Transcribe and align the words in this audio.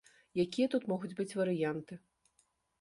Якія 0.43 0.67
тут 0.75 0.87
могуць 0.95 1.13
быць 1.21 1.37
варыянты. 1.43 2.03